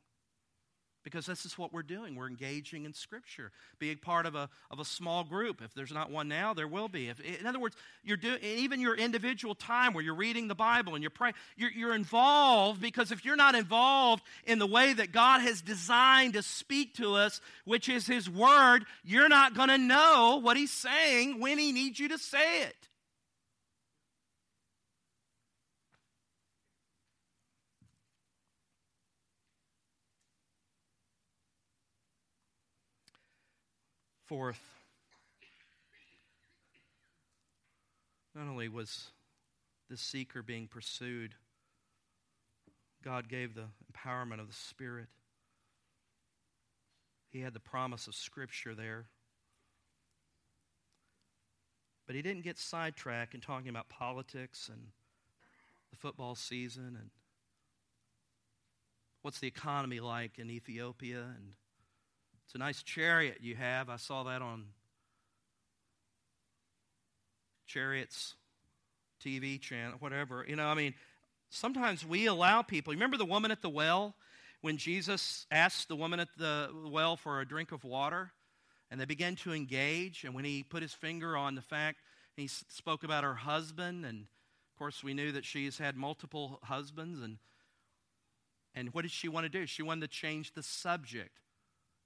[1.02, 2.14] Because this is what we're doing.
[2.14, 5.62] We're engaging in Scripture, being part of a, of a small group.
[5.62, 7.08] If there's not one now, there will be.
[7.08, 10.94] If, in other words, you're doing even your individual time where you're reading the Bible
[10.94, 15.12] and you're praying, you're, you're involved because if you're not involved in the way that
[15.12, 19.78] God has designed to speak to us, which is His Word, you're not going to
[19.78, 22.89] know what He's saying when He needs you to say it.
[34.30, 34.62] Fourth,
[38.32, 39.08] not only was
[39.88, 41.34] this seeker being pursued,
[43.02, 45.08] God gave the empowerment of the Spirit.
[47.32, 49.06] He had the promise of Scripture there.
[52.06, 54.80] But he didn't get sidetracked in talking about politics and
[55.90, 57.10] the football season and
[59.22, 61.54] what's the economy like in Ethiopia and
[62.50, 63.88] it's a nice chariot you have.
[63.88, 64.64] I saw that on
[67.64, 68.34] Chariots
[69.24, 70.44] TV channel, whatever.
[70.48, 70.94] You know, I mean,
[71.50, 72.92] sometimes we allow people.
[72.92, 74.16] Remember the woman at the well
[74.62, 78.32] when Jesus asked the woman at the well for a drink of water?
[78.90, 80.24] And they began to engage.
[80.24, 81.98] And when he put his finger on the fact,
[82.36, 84.04] he spoke about her husband.
[84.04, 87.22] And of course, we knew that she's had multiple husbands.
[87.22, 87.38] And,
[88.74, 89.66] and what did she want to do?
[89.66, 91.30] She wanted to change the subject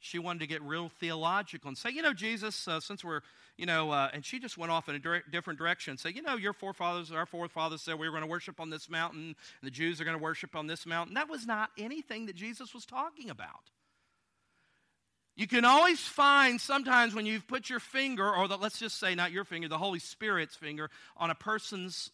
[0.04, 3.22] she wanted to get real theological and say, you know, Jesus, uh, since we're,
[3.56, 5.92] you know, uh, and she just went off in a dire- different direction.
[5.92, 8.68] And say, you know, your forefathers, our forefathers said we were going to worship on
[8.68, 11.14] this mountain, and the Jews are going to worship on this mountain.
[11.14, 13.70] That was not anything that Jesus was talking about.
[15.36, 19.14] You can always find sometimes when you've put your finger, or the, let's just say
[19.14, 22.10] not your finger, the Holy Spirit's finger, on a person's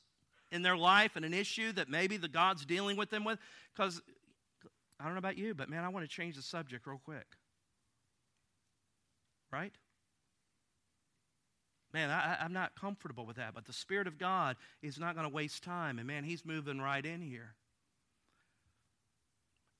[0.52, 3.40] in their life and an issue that maybe the God's dealing with them with.
[3.74, 4.00] Because
[5.00, 7.26] I don't know about you, but man, I want to change the subject real quick
[9.52, 9.72] right?
[11.92, 15.28] Man, I, am not comfortable with that, but the Spirit of God is not going
[15.28, 15.98] to waste time.
[15.98, 17.54] And man, He's moving right in here.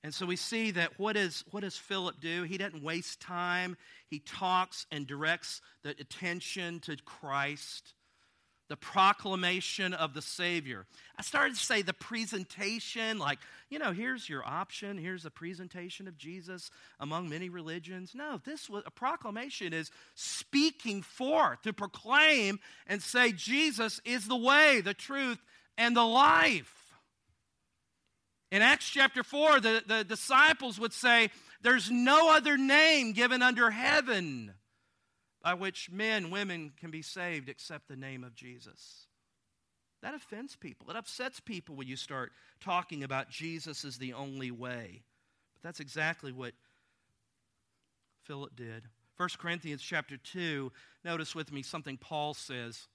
[0.03, 2.43] And so we see that what, is, what does Philip do?
[2.43, 3.77] He doesn't waste time.
[4.07, 7.93] He talks and directs the attention to Christ
[8.71, 10.85] the proclamation of the Savior.
[11.17, 16.07] I started to say the presentation, like, you know, here's your option, here's the presentation
[16.07, 18.13] of Jesus among many religions.
[18.15, 24.37] No, this was a proclamation is speaking forth to proclaim and say Jesus is the
[24.37, 25.39] way, the truth,
[25.77, 26.93] and the life.
[28.51, 31.29] In Acts chapter 4, the, the disciples would say,
[31.61, 34.53] There's no other name given under heaven
[35.43, 39.07] by which men, women can be saved except the name of Jesus.
[40.01, 40.89] That offends people.
[40.89, 45.03] It upsets people when you start talking about Jesus as the only way.
[45.53, 46.53] But that's exactly what
[48.23, 48.83] Philip did.
[49.17, 50.71] 1 Corinthians chapter 2,
[51.05, 52.87] notice with me something Paul says.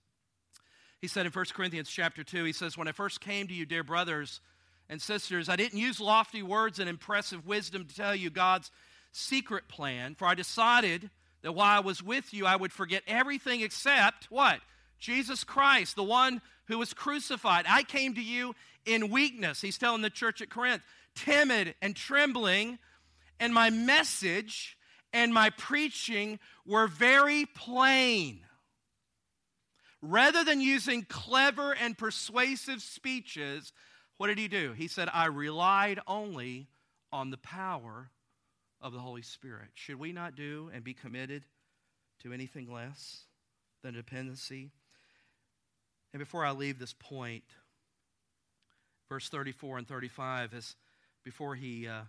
[1.00, 3.66] He said in 1 Corinthians chapter 2, he says, When I first came to you,
[3.66, 4.40] dear brothers
[4.88, 8.70] and sisters, I didn't use lofty words and impressive wisdom to tell you God's
[9.12, 11.11] secret plan, for I decided
[11.46, 14.59] that while I was with you, I would forget everything except what?
[14.98, 17.66] Jesus Christ, the one who was crucified.
[17.68, 19.61] I came to you in weakness.
[19.61, 20.82] He's telling the church at Corinth,
[21.14, 22.80] timid and trembling,
[23.38, 24.76] and my message
[25.12, 28.40] and my preaching were very plain.
[30.02, 33.72] Rather than using clever and persuasive speeches,
[34.16, 34.72] what did he do?
[34.72, 36.66] He said, I relied only
[37.12, 38.11] on the power
[38.81, 39.69] of the Holy Spirit.
[39.75, 41.45] Should we not do and be committed
[42.23, 43.23] to anything less
[43.83, 44.71] than dependency?
[46.12, 47.45] And before I leave this point,
[49.09, 50.77] verse 34 and 35, is
[51.25, 52.03] before he, uh,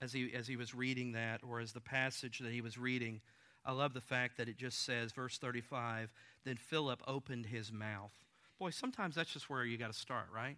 [0.00, 3.20] as he, as he was reading that, or as the passage that he was reading,
[3.64, 6.12] I love the fact that it just says, verse 35,
[6.44, 8.12] then Philip opened his mouth.
[8.58, 10.56] Boy, sometimes that's just where you got to start, right?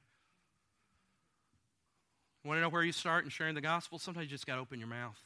[2.44, 3.98] Want to know where you start in sharing the gospel?
[3.98, 5.18] Sometimes you just got to open your mouth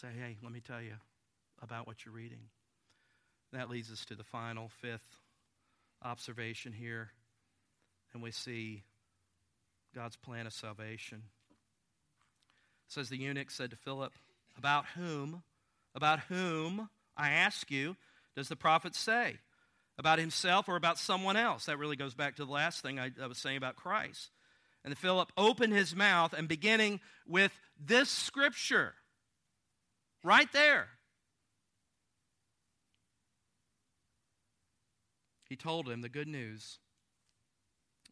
[0.00, 0.94] say, hey, let me tell you
[1.60, 2.38] about what you're reading.
[3.52, 5.20] That leads us to the final, fifth
[6.04, 7.10] observation here.
[8.12, 8.84] And we see
[9.94, 11.22] God's plan of salvation.
[12.86, 14.12] It says, The eunuch said to Philip,
[14.56, 15.42] About whom,
[15.94, 17.96] about whom, I ask you,
[18.36, 19.38] does the prophet say?
[19.98, 21.64] About himself or about someone else?
[21.64, 24.30] That really goes back to the last thing I, I was saying about Christ.
[24.84, 27.52] And Philip opened his mouth and beginning with
[27.84, 28.94] this scripture,
[30.28, 30.88] Right there.
[35.48, 36.80] He told him the good news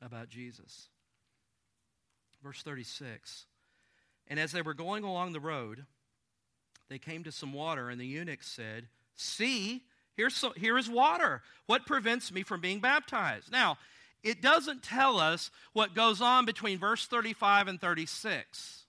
[0.01, 0.89] about Jesus.
[2.43, 3.45] Verse 36.
[4.29, 5.85] And as they were going along the road,
[6.89, 9.83] they came to some water, and the eunuch said, See,
[10.17, 11.43] here's so, here is water.
[11.67, 13.53] What prevents me from being baptized?
[13.53, 13.77] Now,
[14.23, 18.87] it doesn't tell us what goes on between verse 35 and 36.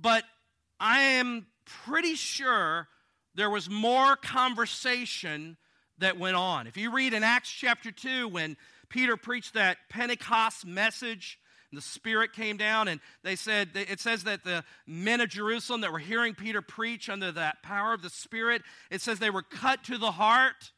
[0.00, 0.24] But
[0.80, 2.88] I am pretty sure
[3.34, 5.56] there was more conversation
[5.98, 6.66] that went on.
[6.66, 8.56] If you read in Acts chapter 2, when
[8.88, 11.38] Peter preached that Pentecost message,
[11.70, 15.80] and the Spirit came down, and they said, it says that the men of Jerusalem
[15.80, 19.42] that were hearing Peter preach under that power of the Spirit, it says they were
[19.42, 20.72] cut to the heart,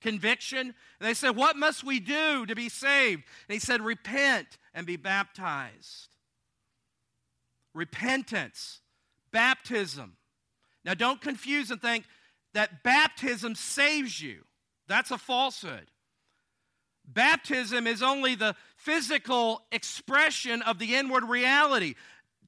[0.00, 0.60] conviction.
[0.60, 3.24] And they said, What must we do to be saved?
[3.48, 6.08] And he said, Repent and be baptized.
[7.74, 8.80] Repentance,
[9.34, 10.16] baptism.
[10.84, 12.04] Now, don't confuse and think
[12.54, 14.44] that baptism saves you.
[14.86, 15.90] That's a falsehood.
[17.04, 21.96] Baptism is only the physical expression of the inward reality.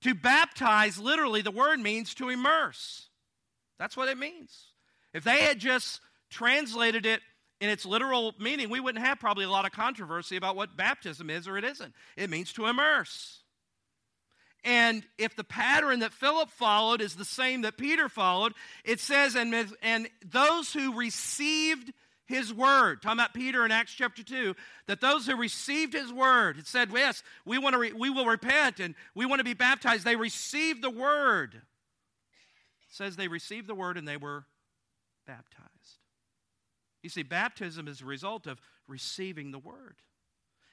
[0.03, 3.09] To baptize, literally, the word means to immerse.
[3.79, 4.73] That's what it means.
[5.13, 7.21] If they had just translated it
[7.61, 11.31] in its literal meaning, we wouldn't have probably a lot of controversy about what baptism
[11.31, 11.93] is or it isn't.
[12.17, 13.43] It means to immerse.
[14.67, 18.53] And if the pattern that Philip followed is the same that Peter followed,
[18.85, 21.93] it says, and, and those who received
[22.27, 24.57] his word, talking about Peter in Acts chapter 2,
[24.89, 28.27] that those who received his word, it said, yes, we, want to re- we will
[28.27, 30.05] repent and we want to be baptized.
[30.05, 31.55] They received the word.
[31.55, 31.63] It
[32.91, 34.47] says they received the word and they were
[35.29, 35.69] baptized.
[37.05, 39.95] You see, baptism is a result of receiving the word,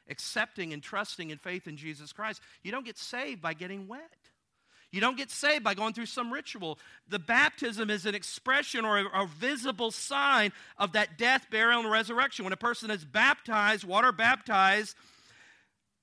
[0.10, 2.41] accepting and trusting in faith in Jesus Christ.
[2.64, 4.01] You don't get saved by getting wet.
[4.93, 6.78] You don't get saved by going through some ritual.
[7.08, 11.91] The baptism is an expression or a, a, visible sign of that death, burial, and
[11.91, 12.45] resurrection.
[12.45, 14.95] When a person is baptized, water baptized,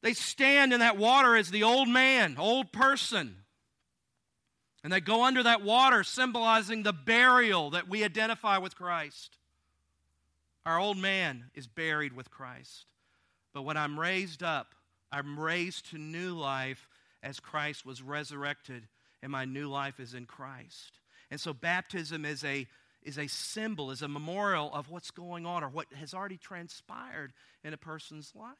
[0.03, 3.37] they stand in that water as the old man, old person.
[4.83, 9.37] And they go under that water, symbolizing the burial that we identify with Christ.
[10.67, 12.90] Our old man is buried with Christ.
[13.53, 14.75] But when I'm raised up,
[15.13, 16.89] I'm raised to new life
[17.23, 18.87] as Christ was resurrected
[19.23, 21.01] and my new life is in Christ.
[21.31, 22.67] And so baptism is a
[23.03, 27.33] is a symbol, is a memorial of what's going on or what has already transpired
[27.65, 28.57] in a person's life.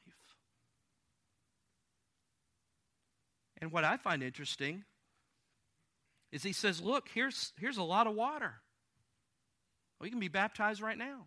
[3.61, 4.83] And what I find interesting
[6.31, 8.55] is he says, Look, here's, here's a lot of water.
[9.99, 11.25] We can be baptized right now.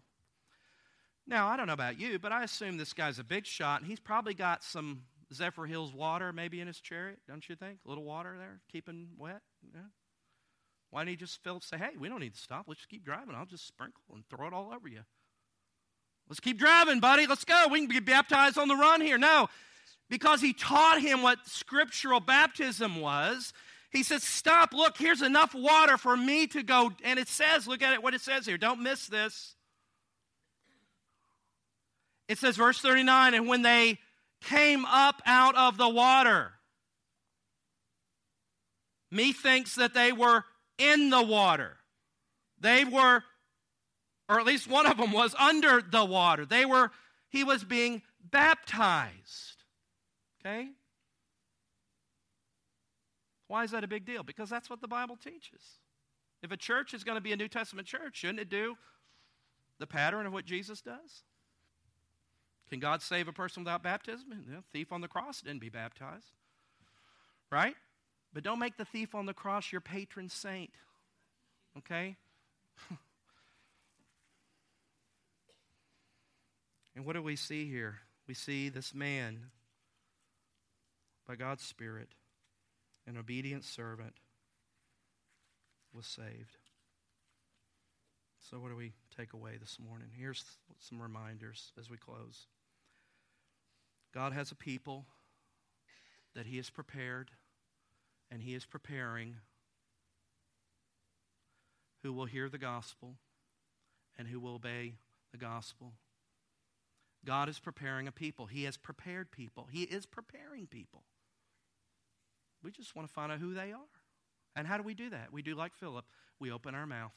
[1.26, 3.88] Now, I don't know about you, but I assume this guy's a big shot, and
[3.88, 5.02] he's probably got some
[5.32, 7.78] Zephyrhills water maybe in his chariot, don't you think?
[7.84, 9.40] A little water there, keeping wet.
[9.74, 9.80] Yeah.
[10.90, 12.66] Why didn't he just Philip say, hey, we don't need to stop.
[12.68, 13.34] Let's just keep driving.
[13.34, 15.00] I'll just sprinkle and throw it all over you.
[16.28, 17.26] Let's keep driving, buddy.
[17.26, 17.66] Let's go.
[17.70, 19.18] We can be baptized on the run here.
[19.18, 19.48] No,
[20.08, 23.52] because he taught him what scriptural baptism was.
[23.90, 26.92] He says, Stop, look, here's enough water for me to go.
[27.02, 28.58] And it says, look at it, what it says here.
[28.58, 29.54] Don't miss this.
[32.28, 33.98] It says, verse 39, and when they
[34.44, 36.52] came up out of the water.
[39.10, 40.44] Methinks that they were
[40.78, 41.76] in the water.
[42.60, 43.22] They were,
[44.28, 46.46] or at least one of them was under the water.
[46.46, 46.90] They were,
[47.28, 49.64] he was being baptized.
[50.40, 50.68] Okay?
[53.48, 54.22] Why is that a big deal?
[54.22, 55.62] Because that's what the Bible teaches.
[56.42, 58.76] If a church is going to be a New Testament church, shouldn't it do
[59.78, 61.22] the pattern of what Jesus does?
[62.70, 64.30] Can God save a person without baptism?
[64.48, 66.32] The thief on the cross didn't be baptized.
[67.50, 67.76] Right?
[68.32, 70.70] But don't make the thief on the cross your patron saint.
[71.78, 72.16] Okay?
[76.96, 78.00] and what do we see here?
[78.26, 79.50] We see this man,
[81.28, 82.08] by God's Spirit,
[83.06, 84.14] an obedient servant,
[85.92, 86.58] was saved.
[88.50, 90.08] So, what do we take away this morning?
[90.16, 90.44] Here's
[90.78, 92.46] some reminders as we close.
[94.12, 95.06] God has a people
[96.34, 97.30] that He has prepared
[98.30, 99.36] and He is preparing
[102.02, 103.14] who will hear the gospel
[104.18, 104.94] and who will obey
[105.32, 105.94] the gospel.
[107.24, 108.46] God is preparing a people.
[108.46, 109.68] He has prepared people.
[109.72, 111.04] He is preparing people.
[112.62, 113.80] We just want to find out who they are.
[114.56, 115.32] And how do we do that?
[115.32, 116.04] We do like Philip.
[116.38, 117.12] We open our mouth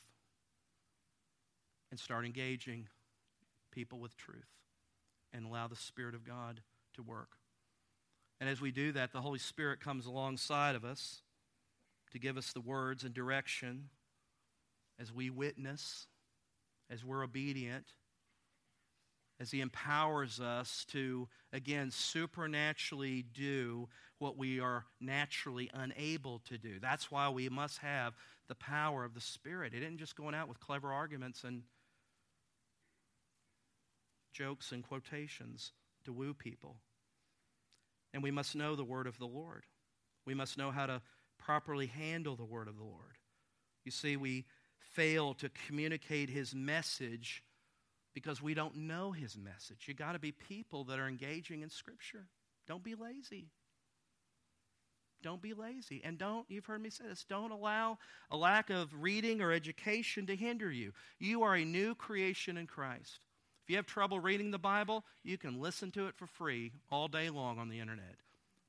[1.91, 2.87] and start engaging
[3.71, 4.47] people with truth
[5.33, 6.61] and allow the Spirit of God
[6.95, 7.29] to work.
[8.39, 11.21] And as we do that, the Holy Spirit comes alongside of us
[12.11, 13.89] to give us the words and direction
[14.99, 16.07] as we witness,
[16.89, 17.85] as we're obedient,
[19.39, 23.87] as He empowers us to, again, supernaturally do
[24.19, 26.79] what we are naturally unable to do.
[26.79, 28.13] That's why we must have
[28.47, 29.73] the power of the Spirit.
[29.73, 31.63] It isn't just going out with clever arguments and
[34.31, 35.71] jokes and quotations
[36.05, 36.77] to woo people.
[38.13, 39.65] And we must know the word of the Lord.
[40.25, 41.01] We must know how to
[41.37, 43.17] properly handle the word of the Lord.
[43.85, 44.45] You see, we
[44.79, 47.43] fail to communicate his message
[48.13, 49.85] because we don't know his message.
[49.85, 52.27] You got to be people that are engaging in scripture.
[52.67, 53.51] Don't be lazy.
[55.21, 56.01] Don't be lazy.
[56.03, 57.97] And don't, you've heard me say this, don't allow
[58.29, 60.93] a lack of reading or education to hinder you.
[61.19, 63.19] You are a new creation in Christ.
[63.67, 67.09] If you have trouble reading the Bible, you can listen to it for free all
[67.09, 68.15] day long on the internet.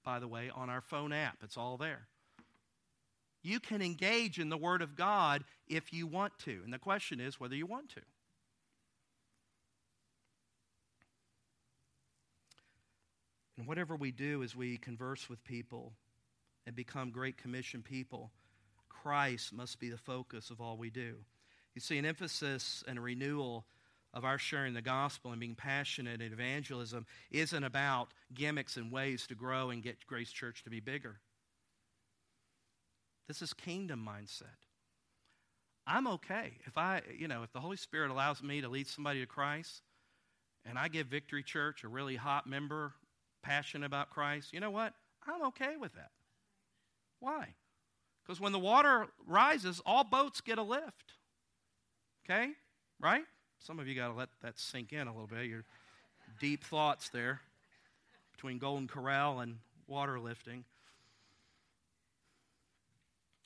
[0.02, 2.08] By the way, on our phone app, it's all there.
[3.44, 6.62] You can engage in the Word of God if you want to.
[6.64, 8.00] And the question is whether you want to.
[13.56, 15.92] And whatever we do as we converse with people
[16.66, 18.32] and become Great Commission people,
[18.88, 21.18] Christ must be the focus of all we do.
[21.76, 23.64] You see, an emphasis and a renewal
[24.14, 29.26] of our sharing the gospel and being passionate in evangelism isn't about gimmicks and ways
[29.26, 31.20] to grow and get Grace Church to be bigger.
[33.26, 34.56] This is kingdom mindset.
[35.86, 39.20] I'm okay if I, you know, if the Holy Spirit allows me to lead somebody
[39.20, 39.82] to Christ
[40.64, 42.92] and I give Victory Church a really hot member,
[43.42, 44.94] passionate about Christ, you know what?
[45.26, 46.10] I'm okay with that.
[47.20, 47.54] Why?
[48.22, 51.14] Because when the water rises, all boats get a lift.
[52.24, 52.50] Okay?
[53.00, 53.24] Right?
[53.58, 55.46] Some of you got to let that sink in a little bit.
[55.46, 55.64] Your
[56.40, 57.40] deep thoughts there
[58.32, 59.56] between Golden Corral and
[59.86, 60.64] water lifting.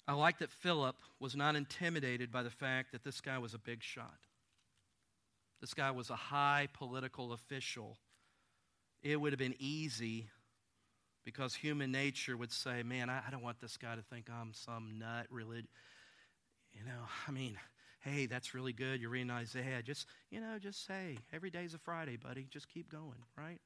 [0.07, 3.59] I like that Philip was not intimidated by the fact that this guy was a
[3.59, 4.19] big shot.
[5.61, 7.97] This guy was a high political official.
[9.03, 10.27] It would have been easy
[11.25, 14.53] because human nature would say, man, I, I don't want this guy to think I'm
[14.53, 15.69] some nut religion.
[16.73, 17.57] You know, I mean,
[18.03, 19.01] hey, that's really good.
[19.01, 19.83] You're reading Isaiah.
[19.83, 22.47] Just, you know, just say, every day's a Friday, buddy.
[22.51, 23.61] Just keep going, right?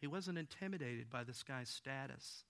[0.00, 2.44] He wasn't intimidated by this guy's status.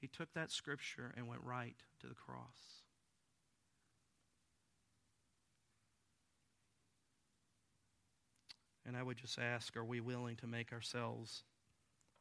[0.00, 2.84] He took that scripture and went right to the cross.
[8.86, 11.42] And I would just ask are we willing to make ourselves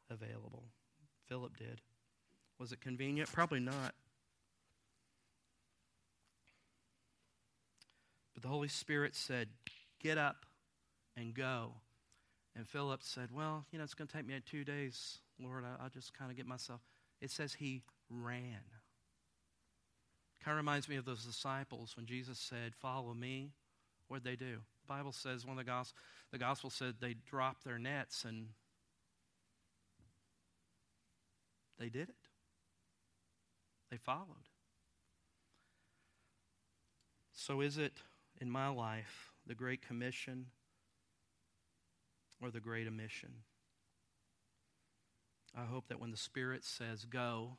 [0.09, 0.65] available?
[1.27, 1.79] Philip did.
[2.59, 3.31] Was it convenient?
[3.31, 3.93] Probably not.
[8.33, 9.47] But the Holy Spirit said,
[10.01, 10.45] Get up
[11.17, 11.73] and go.
[12.55, 15.63] And Philip said, Well, you know, it's going to take me two days, Lord.
[15.81, 16.81] I'll just kind of get myself.
[17.21, 18.61] It says he ran.
[20.43, 23.51] Kind of reminds me of those disciples when Jesus said, Follow me.
[24.07, 24.57] What'd they do?
[24.81, 25.97] The Bible says, one of the gospel,
[26.31, 28.47] the gospel said they dropped their nets and
[31.77, 32.15] they did it.
[34.03, 34.47] Followed.
[37.33, 37.93] So, is it
[38.39, 40.47] in my life the Great Commission
[42.41, 43.29] or the Great Omission?
[45.57, 47.57] I hope that when the Spirit says go,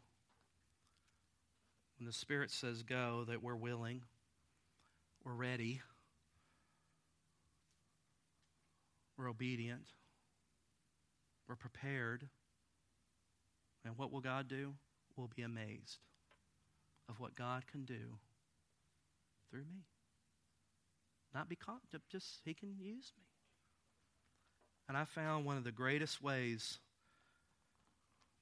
[1.99, 4.03] when the Spirit says go, that we're willing,
[5.25, 5.83] we're ready,
[9.19, 9.87] we're obedient,
[11.49, 12.29] we're prepared.
[13.85, 14.75] And what will God do?
[15.17, 16.01] We'll be amazed
[17.11, 18.19] of what God can do
[19.51, 19.85] through me.
[21.35, 23.25] Not be because, just He can use me.
[24.89, 26.79] And I found one of the greatest ways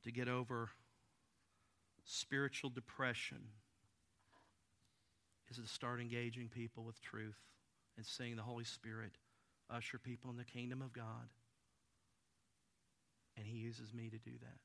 [0.05, 0.69] to get over
[2.05, 3.39] spiritual depression
[5.51, 7.39] is to start engaging people with truth
[7.97, 9.13] and seeing the Holy Spirit
[9.71, 11.29] usher people in the kingdom of God.
[13.37, 14.59] And He uses me to do that.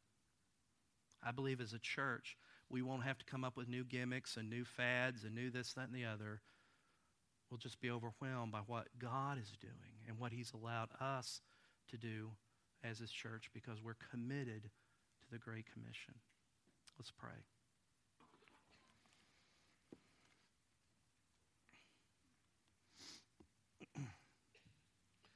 [1.26, 2.38] I believe as a church,
[2.70, 5.74] we won't have to come up with new gimmicks and new fads and new this,
[5.74, 6.42] that, and the other.
[7.50, 11.42] We'll just be overwhelmed by what God is doing and what He's allowed us
[11.90, 12.32] to do
[12.84, 16.16] as His church because we're committed to the Great Commission.
[16.98, 17.46] Let's pray.